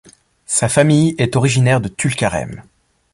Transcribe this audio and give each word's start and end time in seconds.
Sa 0.47 0.67
famille 0.67 1.13
est 1.19 1.35
originaire 1.35 1.79
de 1.79 1.87
Tulkarem. 1.87 2.63